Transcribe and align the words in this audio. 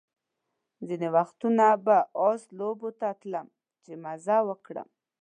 ځینې 0.87 1.07
وختونه 1.15 1.65
به 1.85 1.97
آس 2.27 2.41
لوبو 2.57 2.89
ته 2.99 3.09
تلم 3.21 3.47
چې 3.83 3.91
مزه 4.03 4.37
وکړم. 4.49 4.87